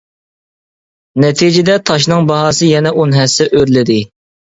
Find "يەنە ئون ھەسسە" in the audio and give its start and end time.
2.71-3.47